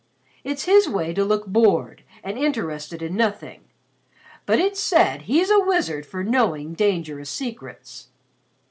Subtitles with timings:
[0.43, 3.65] It's his way to look bored, and interested in nothing,
[4.47, 8.07] but it's said he's a wizard for knowing dangerous secrets."